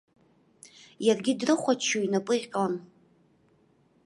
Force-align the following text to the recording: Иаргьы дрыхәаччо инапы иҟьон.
Иаргьы 1.05 1.33
дрыхәаччо 1.39 1.99
инапы 2.05 2.33
иҟьон. 2.37 2.73